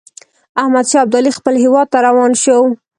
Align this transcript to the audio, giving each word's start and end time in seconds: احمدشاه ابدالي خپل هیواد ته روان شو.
احمدشاه 0.61 1.01
ابدالي 1.03 1.31
خپل 1.37 1.53
هیواد 1.63 1.87
ته 1.93 1.97
روان 2.07 2.31
شو. 2.43 2.57